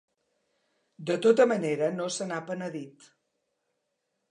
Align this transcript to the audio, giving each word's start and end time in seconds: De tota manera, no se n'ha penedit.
De 1.09 1.17
tota 1.25 1.47
manera, 1.51 1.91
no 1.99 2.09
se 2.17 2.29
n'ha 2.31 2.41
penedit. 2.51 3.09